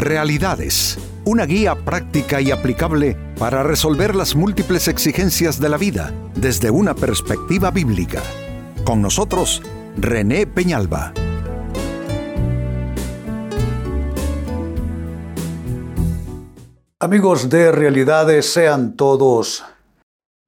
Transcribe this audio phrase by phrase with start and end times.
[0.00, 6.70] Realidades, una guía práctica y aplicable para resolver las múltiples exigencias de la vida desde
[6.70, 8.22] una perspectiva bíblica.
[8.82, 9.60] Con nosotros,
[9.98, 11.12] René Peñalba.
[16.98, 19.62] Amigos de Realidades, sean todos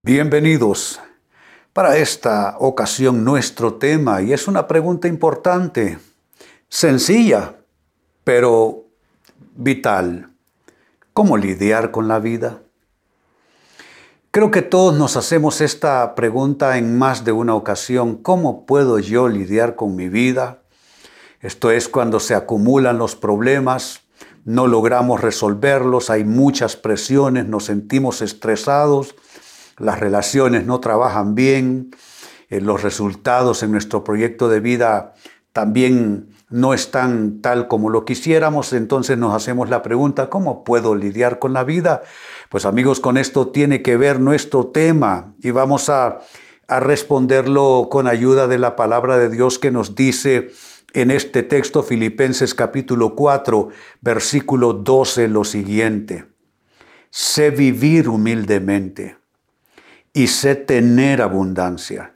[0.03, 0.99] bienvenidos.
[1.75, 5.99] Para esta ocasión nuestro tema, y es una pregunta importante,
[6.71, 7.57] sencilla,
[8.25, 8.82] pero
[9.63, 10.29] vital.
[11.13, 12.63] ¿Cómo lidiar con la vida?
[14.31, 18.17] Creo que todos nos hacemos esta pregunta en más de una ocasión.
[18.17, 20.63] ¿Cómo puedo yo lidiar con mi vida?
[21.41, 24.01] Esto es cuando se acumulan los problemas,
[24.45, 29.15] no logramos resolverlos, hay muchas presiones, nos sentimos estresados,
[29.79, 31.91] las relaciones no trabajan bien,
[32.49, 35.15] eh, los resultados en nuestro proyecto de vida
[35.53, 41.39] también no están tal como lo quisiéramos, entonces nos hacemos la pregunta, ¿cómo puedo lidiar
[41.39, 42.03] con la vida?
[42.49, 46.21] Pues amigos, con esto tiene que ver nuestro tema y vamos a,
[46.69, 50.51] a responderlo con ayuda de la palabra de Dios que nos dice
[50.93, 53.69] en este texto Filipenses capítulo 4,
[54.01, 56.27] versículo 12 lo siguiente.
[57.11, 59.17] Sé vivir humildemente
[60.13, 62.15] y sé tener abundancia.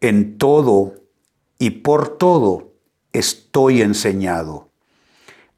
[0.00, 0.94] En todo
[1.58, 2.69] y por todo
[3.12, 4.70] estoy enseñado,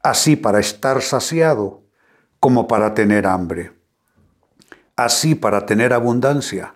[0.01, 1.83] así para estar saciado
[2.39, 3.71] como para tener hambre,
[4.95, 6.75] así para tener abundancia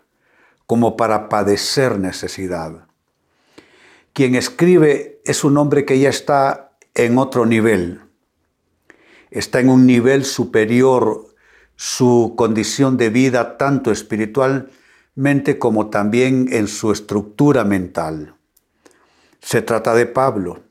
[0.66, 2.88] como para padecer necesidad.
[4.14, 8.02] Quien escribe es un hombre que ya está en otro nivel,
[9.30, 11.28] está en un nivel superior
[11.76, 18.36] su condición de vida, tanto espiritualmente como también en su estructura mental.
[19.40, 20.67] Se trata de Pablo.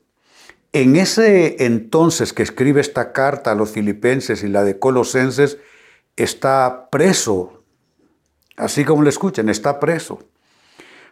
[0.73, 5.57] En ese entonces que escribe esta carta a los filipenses y la de Colosenses,
[6.15, 7.63] está preso,
[8.57, 10.19] así como le escuchan, está preso.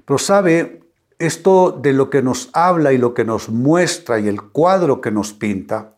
[0.03, 0.81] Pero sabe,
[1.17, 5.11] esto de lo que nos habla y lo que nos muestra y el cuadro que
[5.11, 5.95] nos pinta,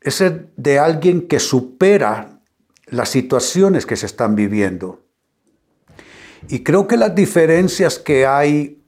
[0.00, 0.22] es
[0.56, 2.40] de alguien que supera
[2.86, 5.00] las situaciones que se están viviendo.
[6.48, 8.82] Y creo que las diferencias que hay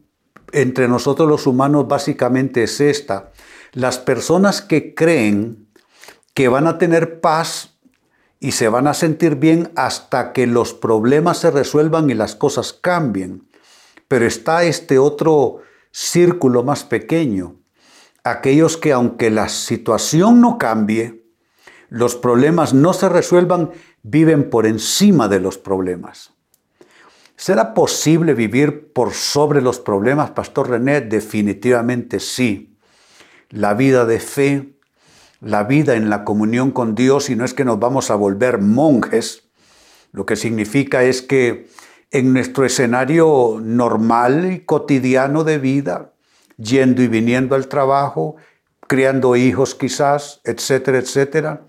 [0.52, 3.31] entre nosotros los humanos básicamente es esta.
[3.72, 5.66] Las personas que creen
[6.34, 7.78] que van a tener paz
[8.38, 12.72] y se van a sentir bien hasta que los problemas se resuelvan y las cosas
[12.72, 13.48] cambien.
[14.08, 17.56] Pero está este otro círculo más pequeño,
[18.24, 21.24] aquellos que aunque la situación no cambie,
[21.88, 23.70] los problemas no se resuelvan,
[24.02, 26.32] viven por encima de los problemas.
[27.36, 31.00] ¿Será posible vivir por sobre los problemas, Pastor René?
[31.00, 32.71] Definitivamente sí.
[33.52, 34.78] La vida de fe,
[35.42, 38.58] la vida en la comunión con Dios, y no es que nos vamos a volver
[38.58, 39.44] monjes,
[40.10, 41.68] lo que significa es que
[42.10, 46.12] en nuestro escenario normal y cotidiano de vida,
[46.56, 48.36] yendo y viniendo al trabajo,
[48.86, 51.66] criando hijos quizás, etcétera, etcétera,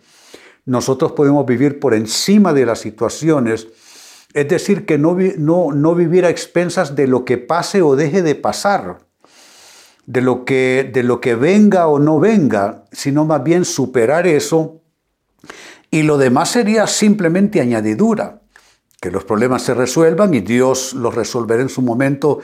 [0.66, 3.68] nosotros podemos vivir por encima de las situaciones,
[4.34, 8.22] es decir, que no, no, no vivir a expensas de lo que pase o deje
[8.22, 9.00] de pasar,
[10.06, 14.82] de lo, que, de lo que venga o no venga, sino más bien superar eso
[15.90, 18.42] y lo demás sería simplemente añadidura,
[19.00, 22.40] que los problemas se resuelvan y Dios los resolverá en su momento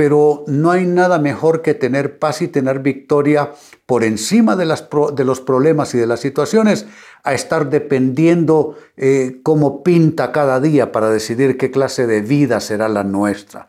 [0.00, 3.52] pero no hay nada mejor que tener paz y tener victoria
[3.84, 6.86] por encima de, los problemas y de las situaciones,
[7.22, 12.88] a estar dependiendo eh, cómo pinta cada día para decidir qué clase de vida será
[12.88, 13.68] la nuestra.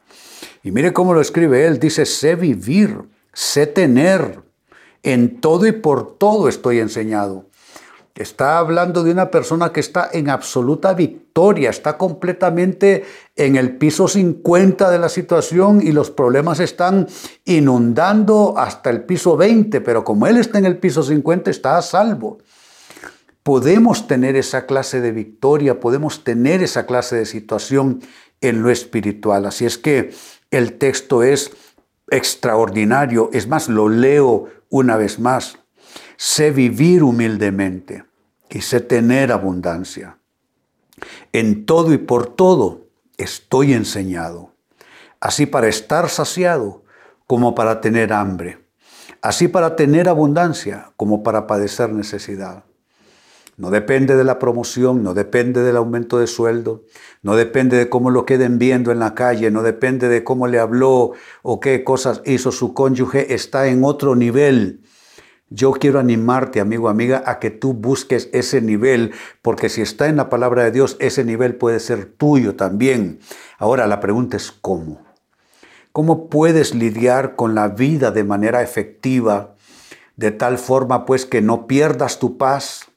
[0.64, 3.00] Y mire cómo lo escribe él, dice, sé vivir,
[3.34, 4.40] sé tener,
[5.04, 7.46] en todo y por todo estoy enseñado.
[8.14, 13.06] Está hablando de una persona que está en absoluta victoria, está completamente
[13.38, 17.08] en el piso 50 de la situación y los problemas están
[17.46, 21.82] inundando hasta el piso 20, pero como él está en el piso 50 está a
[21.82, 22.40] salvo.
[23.44, 28.02] Podemos tener esa clase de victoria, podemos tener esa clase de situación
[28.42, 29.46] en lo espiritual.
[29.46, 30.14] Así es que
[30.52, 31.52] el texto es
[32.12, 33.32] extraordinario.
[33.34, 35.58] Es más, lo leo una vez más
[36.22, 38.06] sé vivir humildemente
[38.48, 40.20] y sé tener abundancia.
[41.34, 42.86] En todo y por todo
[43.18, 44.54] estoy enseñado,
[45.20, 46.84] así para estar saciado
[47.26, 48.64] como para tener hambre,
[49.24, 52.66] así para tener abundancia como para padecer necesidad.
[53.62, 56.84] No depende de la promoción, no depende del aumento de sueldo,
[57.22, 60.58] no depende de cómo lo queden viendo en la calle, no depende de cómo le
[60.58, 61.12] habló
[61.44, 64.82] o qué cosas hizo su cónyuge, está en otro nivel
[65.52, 69.12] Yo quiero animarte, amigo, amiga, a que tú busques ese nivel,
[69.44, 73.20] porque si está en la palabra de Dios, ese nivel puede ser tuyo también.
[73.60, 75.04] Ahora la pregunta es cómo.
[75.92, 79.54] ¿Cómo puedes lidiar con la vida de manera efectiva,
[80.16, 82.91] de tal forma pues que no pierdas tu paz,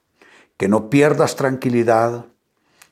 [0.65, 2.25] que no pierdas tranquilidad,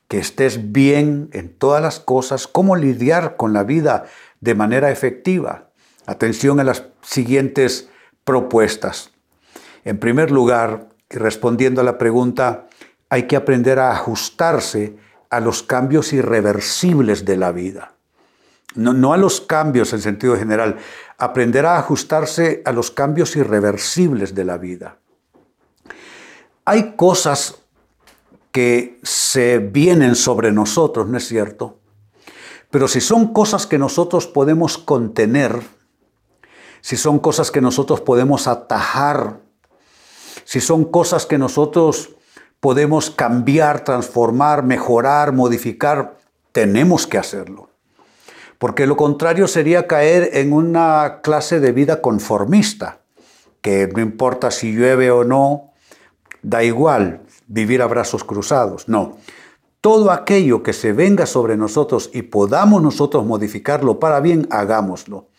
[0.07, 2.45] que estés bien en todas las cosas?
[2.45, 4.05] ¿Cómo lidiar con la vida
[4.41, 5.71] de manera efectiva?
[6.05, 7.89] Atención a las siguientes
[8.25, 9.09] propuestas.
[9.85, 12.67] En primer lugar, y respondiendo a la pregunta,
[13.09, 14.95] hay que aprender a ajustarse
[15.31, 17.95] a los cambios irreversibles de la vida.
[18.75, 20.77] No, a los cambios en sentido general,
[21.17, 24.99] aprender a ajustarse a los cambios irreversibles de la vida.
[26.65, 27.62] Hay cosas
[28.53, 31.79] que se vienen sobre nosotros, ¿no es cierto?
[32.69, 35.59] Pero si son cosas que nosotros podemos contener,
[36.79, 39.39] si son cosas que nosotros podemos atajar,
[40.45, 42.11] si son cosas que nosotros
[42.59, 46.17] podemos cambiar, transformar, mejorar, modificar,
[46.51, 47.69] tenemos que hacerlo.
[48.59, 52.99] Porque lo contrario sería caer en una clase de vida conformista,
[53.61, 55.73] que no importa si llueve o no,
[56.43, 57.22] da igual
[57.53, 58.89] vivir a brazos cruzados.
[58.89, 59.17] No,
[59.79, 65.29] todo aquello que se venga sobre nosotros y podamos nosotros modificarlo para bien, hagámoslo.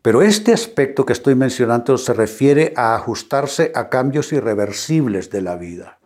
[0.00, 5.56] Pero este aspecto que estoy mencionando se refiere a ajustarse a cambios irreversibles de la
[5.56, 5.98] vida.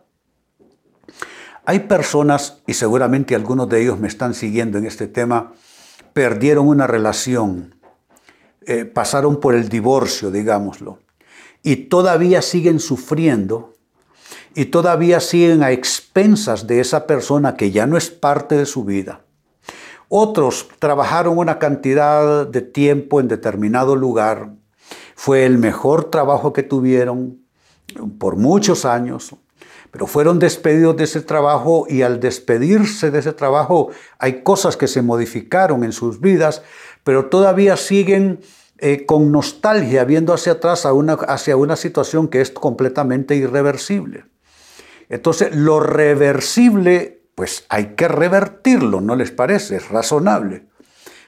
[1.65, 5.53] Hay personas, y seguramente algunos de ellos me están siguiendo en este tema,
[6.13, 7.75] perdieron una relación,
[8.65, 10.99] eh, pasaron por el divorcio, digámoslo,
[11.61, 13.73] y todavía siguen sufriendo
[14.55, 18.83] y todavía siguen a expensas de esa persona que ya no es parte de su
[18.83, 19.21] vida.
[20.07, 24.53] Otros trabajaron una cantidad de tiempo en determinado lugar.
[25.15, 27.39] Fue el mejor trabajo que tuvieron
[28.17, 29.35] por muchos años,
[29.91, 34.87] pero fueron despedidos de ese trabajo y al despedirse de ese trabajo hay cosas que
[34.87, 36.63] se modificaron en sus vidas,
[37.03, 38.39] pero todavía siguen
[38.79, 40.87] eh, con nostalgia viendo hacia atrás
[41.27, 44.25] hacia una situación que es completamente irreversible.
[45.09, 49.77] Entonces, lo reversible pues hay que revertirlo, ¿no les parece?
[49.77, 50.65] Es razonable.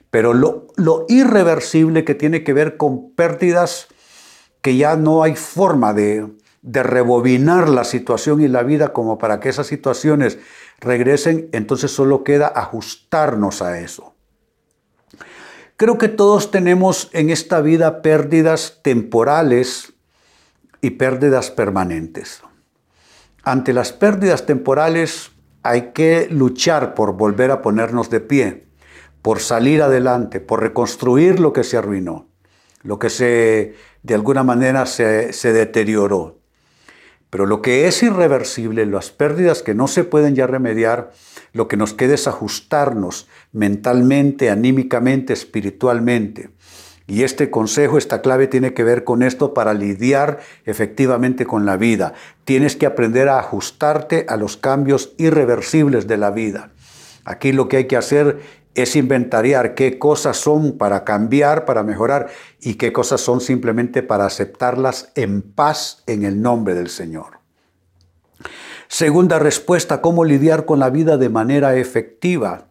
[0.09, 3.87] Pero lo, irreversible que tiene que ver con pérdidas
[4.61, 6.27] que ya no hay forma de,
[6.61, 10.37] de rebobinar la situación y la vida como para que esas situaciones
[10.81, 14.13] regresen, entonces solo queda ajustarnos a eso.
[15.77, 19.93] Creo que todos tenemos en esta vida pérdidas temporales
[20.81, 22.41] y pérdidas permanentes.
[23.43, 25.31] Ante las pérdidas temporales
[25.63, 28.67] hay que luchar por volver a ponernos de pie,
[29.21, 32.27] por salir adelante, por reconstruir lo que se arruinó,
[32.83, 36.39] lo que se, de alguna manera se, se deterioró.
[37.31, 41.11] Pero lo que es irreversible, las pérdidas que no se pueden ya remediar,
[41.53, 46.49] lo que nos queda es ajustarnos mentalmente, anímicamente, espiritualmente.
[47.07, 51.77] Y este consejo, esta clave tiene que ver con esto para lidiar efectivamente con la
[51.77, 52.13] vida.
[52.45, 56.71] Tienes que aprender a ajustarte a los cambios irreversibles de la vida.
[57.25, 58.39] Aquí lo que hay que hacer
[58.73, 62.29] es inventariar qué cosas son para cambiar, para mejorar
[62.61, 67.39] y qué cosas son simplemente para aceptarlas en paz en el nombre del Señor.
[68.87, 72.70] Segunda respuesta, ¿cómo lidiar con la vida de manera efectiva?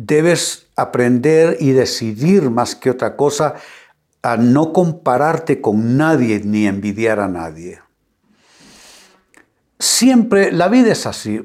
[0.00, 3.54] Debes aprender y decidir más que otra cosa
[4.22, 7.80] a no compararte con nadie ni envidiar a nadie.
[9.80, 11.40] Siempre, la vida es así,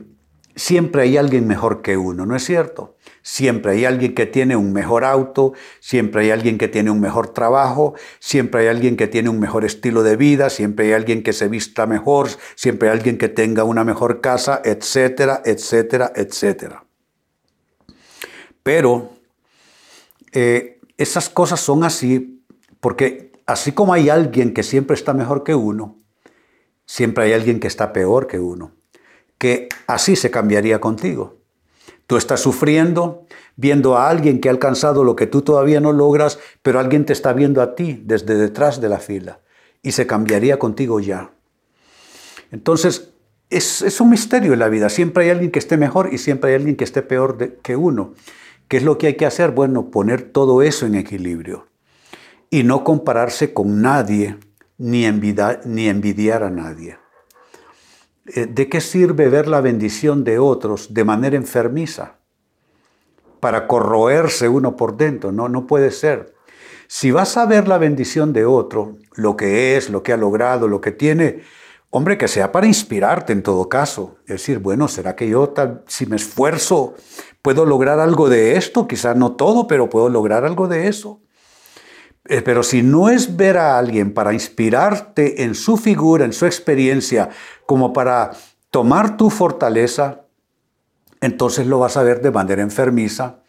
[0.56, 2.96] siempre hay alguien mejor que uno, ¿no es cierto?
[3.24, 7.30] Siempre hay alguien que tiene un mejor auto, siempre hay alguien que tiene un mejor
[7.30, 11.34] trabajo, siempre hay alguien que tiene un mejor estilo de vida, siempre hay alguien que
[11.34, 16.86] se vista mejor, siempre hay alguien que tenga una mejor casa, etcétera, etcétera, etcétera.
[18.64, 19.12] Pero
[20.32, 22.44] eh, esas cosas son así
[22.80, 25.98] porque así como hay alguien que siempre está mejor que uno,
[26.86, 28.72] siempre hay alguien que está peor que uno,
[29.38, 31.38] que así se cambiaría contigo.
[32.08, 36.40] Tú estás sufriendo viendo a alguien que ha alcanzado lo que tú todavía no logras,
[36.62, 39.40] pero alguien te está viendo a ti desde detrás de la fila
[39.82, 41.32] y se cambiaría contigo ya.
[42.52, 43.10] Entonces,
[43.50, 44.90] es, un misterio en la vida.
[44.90, 48.14] Siempre hay alguien que esté mejor y siempre hay alguien que esté peor que uno.
[48.68, 49.52] ¿Qué es lo que hay que hacer?
[49.52, 51.68] Bueno, poner todo eso en equilibrio
[52.50, 54.38] y no compararse con nadie
[54.78, 56.98] ni envidiar, ni envidiar a nadie.
[58.26, 62.20] Eh, ¿De qué sirve ver la bendición de otros de manera enfermiza?
[63.40, 66.34] Para corroerse uno por dentro, no, no puede ser.
[66.88, 70.68] Si vas a ver la bendición de otro, lo que es, lo que ha logrado,
[70.68, 71.42] lo que tiene,
[71.96, 74.18] hombre, que sea para inspirarte en todo caso.
[74.22, 75.54] Es decir, bueno, ¿será que yo,
[75.86, 76.96] si me esfuerzo,
[77.44, 78.88] puedo lograr algo de esto?
[78.88, 81.22] Quizás no todo, pero puedo lograr algo de eso.
[82.26, 86.48] Eh, pero si no es ver a alguien para inspirarte en su figura, en su
[86.48, 87.30] experiencia,
[87.68, 88.32] como para
[88.72, 90.22] tomar tu fortaleza,
[91.22, 93.44] entonces lo vas a ver de manera enfermiza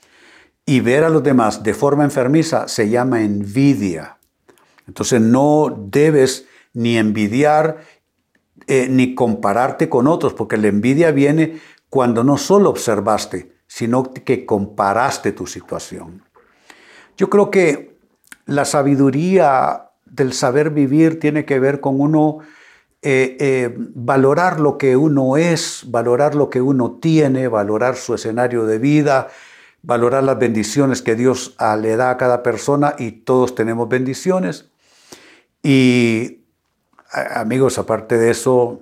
[0.67, 4.19] y ver a los demás de forma enfermiza se llama envidia.
[4.87, 7.79] Entonces no debes ni envidiar
[8.67, 14.47] eh, ni compararte con otros, porque la envidia viene cuando no solo observaste, sino que
[14.47, 16.23] comparaste tu situación.
[17.17, 17.99] Yo creo que
[18.47, 22.39] la sabiduría del saber vivir tiene que ver con uno
[23.07, 28.65] eh, eh, valorar lo que uno es, valorar lo que uno tiene, valorar su escenario
[28.65, 29.29] de vida,
[29.83, 34.71] valorar las bendiciones que Dios ah, le da a cada persona y todos tenemos bendiciones.
[35.63, 36.44] Y
[37.15, 38.81] amigos, aparte de eso,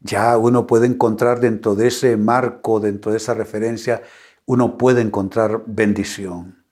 [0.00, 4.02] ya uno puede encontrar dentro de ese marco, dentro de esa referencia,
[4.46, 6.64] uno puede encontrar bendición.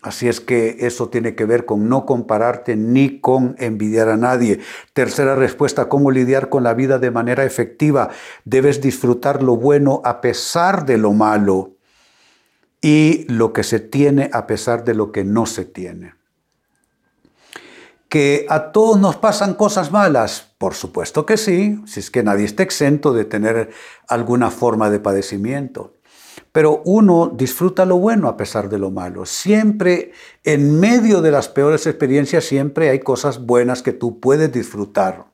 [0.00, 4.60] Así es que eso tiene que ver con no compararte ni con envidiar a nadie.
[4.92, 8.10] Tercera respuesta, ¿cómo lidiar con la vida de manera efectiva?
[8.44, 11.72] Debes disfrutar lo bueno a pesar de lo malo
[12.80, 16.14] y lo que se tiene a pesar de lo que no se tiene.
[18.08, 20.52] ¿Que a todos nos pasan cosas malas?
[20.56, 23.70] Por supuesto que sí, si es que nadie está exento de tener
[24.08, 25.98] alguna forma de padecimiento.
[26.52, 29.26] Pero uno disfruta lo bueno a pesar de lo malo.
[29.26, 30.12] Siempre,
[30.42, 35.26] en medio de las peores experiencias, siempre hay cosas buenas que tú puedes disfrutar,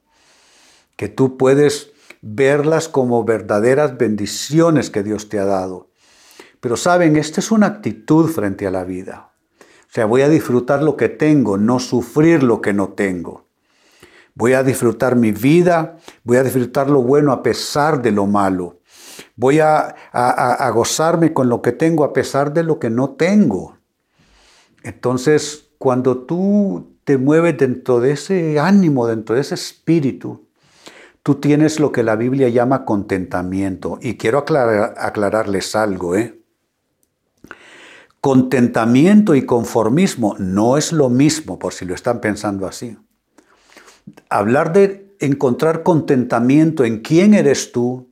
[0.96, 5.90] que tú puedes verlas como verdaderas bendiciones que Dios te ha dado.
[6.60, 9.33] Pero saben, esta es una actitud frente a la vida.
[9.94, 13.46] Sea, voy a disfrutar lo que tengo, no sufrir lo que no tengo.
[14.34, 18.80] Voy a disfrutar mi vida, voy a disfrutar lo bueno a pesar de lo malo.
[19.36, 23.78] Voy a, a, gozarme con lo que tengo a pesar de lo que no tengo.
[24.82, 30.48] Entonces, cuando tú te mueves dentro de ese ánimo, dentro de ese espíritu,
[31.22, 34.00] tú tienes lo que la Biblia llama contentamiento.
[34.02, 36.43] Y quiero aclararles algo, ¿eh?
[38.24, 42.96] Contentamiento y conformismo no es lo mismo, por si lo están pensando así.
[44.30, 48.08] Hablar de encontrar contentamiento en quién eres tú,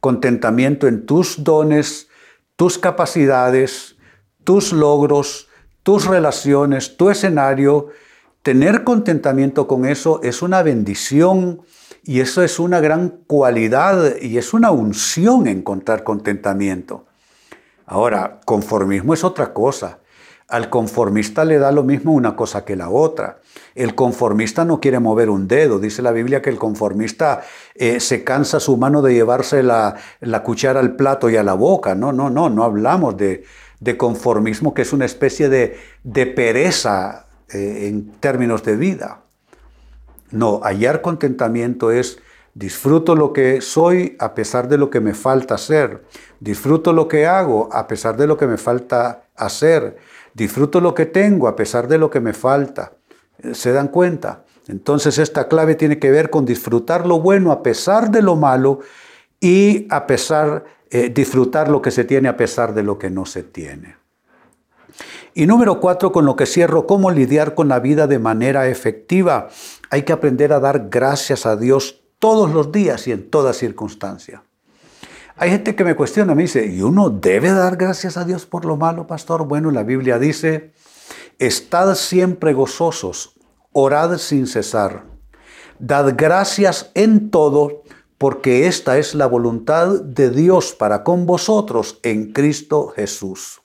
[0.00, 2.08] contentamiento en tus dones,
[2.56, 3.96] tus capacidades,
[4.44, 5.48] tus logros,
[5.82, 7.88] tus relaciones, tu escenario,
[8.42, 11.62] tener contentamiento con eso es una bendición
[12.04, 17.06] y eso es una gran cualidad y es una unción encontrar contentamiento.
[17.86, 19.98] Ahora, conformismo es otra cosa.
[20.48, 23.40] Al conformista le da lo mismo una cosa que la otra.
[23.74, 25.78] El conformista no quiere mover un dedo.
[25.78, 27.42] Dice la Biblia que el conformista
[27.74, 29.96] eh, se cansa su mano de llevarse la,
[30.44, 31.94] cuchara al plato y a la boca.
[31.94, 33.44] No, no, no, no hablamos de,
[33.96, 39.22] conformismo, que es una especie de, pereza eh, en términos de vida.
[40.32, 42.18] No, hallar contentamiento es
[42.54, 46.04] Disfruto lo que soy a pesar de lo que me falta hacer.
[46.38, 49.96] Disfruto lo que hago a pesar de lo que me falta hacer.
[50.34, 52.92] Disfruto lo que tengo a pesar de lo que me falta.
[53.52, 54.44] ¿Se dan cuenta?
[54.68, 58.80] Entonces esta clave tiene que ver con disfrutar lo bueno a pesar de lo malo
[59.40, 63.24] y a pesar eh, disfrutar lo que se tiene a pesar de lo que no
[63.24, 63.96] se tiene.
[65.34, 69.48] Y número cuatro, con lo que cierro, cómo lidiar con la vida de manera efectiva.
[69.88, 74.44] Hay que aprender a dar gracias a Dios todos los días y en toda circunstancia.
[75.34, 78.64] Hay gente que me cuestiona, me dice, ¿y uno debe dar gracias a Dios por
[78.64, 79.44] lo malo, pastor?
[79.48, 80.72] Bueno, la Biblia dice,
[81.40, 83.34] estad siempre gozosos,
[83.72, 85.02] orad sin cesar,
[85.80, 87.82] dad gracias en todo,
[88.18, 93.62] porque esta es la voluntad de Dios para con vosotros en Cristo Jesús.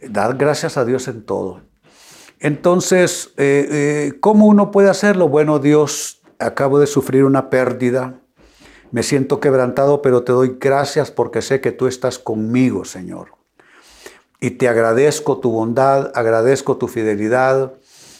[0.00, 1.60] Dad gracias a Dios en todo.
[2.40, 5.28] Entonces, eh, eh, ¿cómo uno puede hacerlo?
[5.28, 8.20] Bueno, Dios acabo de sufrir una pérdida,
[8.90, 13.28] me siento quebrantado, pero te doy gracias porque sé que tú estás conmigo, Señor.
[14.38, 17.72] Y te agradezco tu bondad, agradezco tu fidelidad.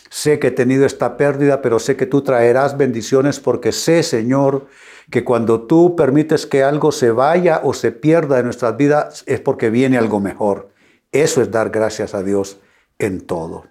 [0.08, 4.66] Sé que he tenido esta pérdida, pero sé que tú traerás bendiciones porque sé, Señor,
[5.10, 9.40] que cuando tú permites que algo se vaya o se pierda de nuestras vidas es
[9.40, 10.70] porque viene algo mejor.
[11.10, 12.60] Eso es dar gracias a Dios
[12.98, 13.64] en todo.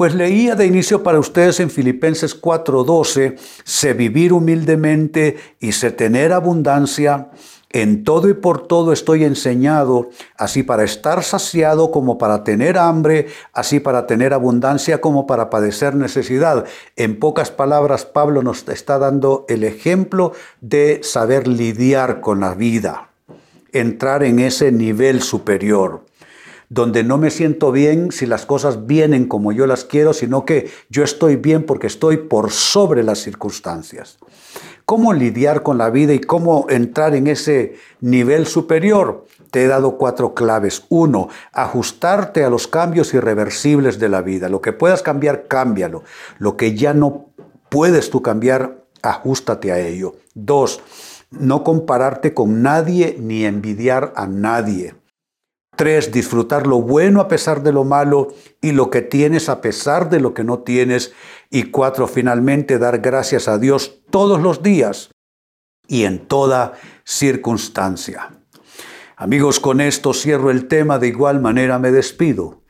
[0.00, 6.32] Pues leía de inicio para ustedes en Filipenses 4:12, sé vivir humildemente y sé tener
[6.32, 7.28] abundancia,
[7.68, 13.26] En todo y por todo estoy enseñado, así para estar saciado como para tener hambre,
[13.52, 16.64] así para tener abundancia como para padecer necesidad.
[16.96, 23.10] En pocas palabras, Pablo nos está dando el ejemplo de saber lidiar con la vida,
[23.70, 26.09] entrar en ese nivel superior
[26.70, 30.70] donde no me siento bien si las cosas vienen como yo las quiero, sino que
[30.88, 34.18] yo estoy bien porque estoy por sobre las circunstancias
[34.90, 39.24] cómo lidiar con la vida y cómo entrar en ese nivel superior.
[39.52, 40.84] Te he dado cuatro claves.
[40.88, 44.48] Uno, ajustarte a los cambios irreversibles de la vida.
[44.48, 46.02] Lo que puedas cambiar, cámbialo.
[46.40, 47.26] Lo que ya no
[47.68, 50.16] puedes tú cambiar, ajustate a ello.
[50.34, 50.80] Dos,
[51.30, 54.96] no compararte con nadie ni envidiar a nadie.
[55.80, 60.10] Tres, disfrutar lo bueno a pesar de lo malo y lo que tienes a pesar
[60.10, 61.14] de lo que no tienes.
[61.48, 65.10] Y cuatro, finalmente dar gracias a Dios todos los días
[65.88, 68.28] y en toda circunstancia.
[69.16, 72.60] Amigos, con esto cierro el tema, de igual manera me despido.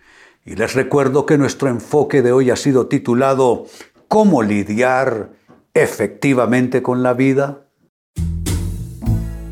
[0.44, 3.66] Y les recuerdo que nuestro enfoque de hoy ha sido titulado
[4.06, 5.32] ¿Cómo lidiar
[5.74, 7.69] efectivamente con la vida?